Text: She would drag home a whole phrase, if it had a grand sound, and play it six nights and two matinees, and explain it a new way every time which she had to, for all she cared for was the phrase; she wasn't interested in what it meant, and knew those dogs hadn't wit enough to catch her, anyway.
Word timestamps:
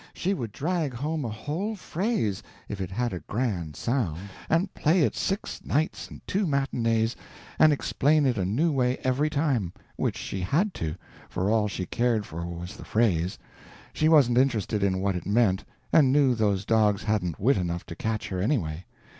She 0.15 0.33
would 0.33 0.51
drag 0.51 0.95
home 0.95 1.23
a 1.23 1.29
whole 1.29 1.75
phrase, 1.75 2.41
if 2.67 2.81
it 2.81 2.89
had 2.89 3.13
a 3.13 3.19
grand 3.19 3.75
sound, 3.75 4.31
and 4.49 4.73
play 4.73 5.01
it 5.03 5.15
six 5.15 5.63
nights 5.63 6.09
and 6.09 6.25
two 6.25 6.47
matinees, 6.47 7.15
and 7.59 7.71
explain 7.71 8.25
it 8.25 8.35
a 8.35 8.43
new 8.43 8.71
way 8.71 8.97
every 9.03 9.29
time 9.29 9.73
which 9.97 10.17
she 10.17 10.41
had 10.41 10.73
to, 10.73 10.95
for 11.29 11.51
all 11.51 11.67
she 11.67 11.85
cared 11.85 12.25
for 12.25 12.47
was 12.47 12.77
the 12.77 12.83
phrase; 12.83 13.37
she 13.93 14.09
wasn't 14.09 14.39
interested 14.39 14.81
in 14.81 15.01
what 15.01 15.15
it 15.15 15.27
meant, 15.27 15.65
and 15.93 16.11
knew 16.11 16.33
those 16.33 16.65
dogs 16.65 17.03
hadn't 17.03 17.39
wit 17.39 17.57
enough 17.57 17.85
to 17.85 17.95
catch 17.95 18.29
her, 18.29 18.41
anyway. 18.41 18.85